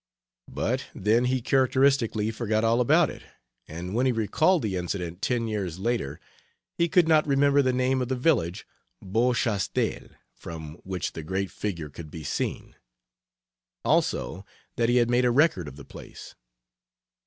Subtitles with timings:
[0.49, 3.21] But then he characteristically forgot all about it,
[3.67, 6.19] and when he recalled the incident ten years later,
[6.75, 8.65] he could not remember the name of the village,
[9.05, 12.75] Beauchastel, from which the great figure could be seen;
[13.85, 14.43] also,
[14.75, 16.33] that he had made a record of the place.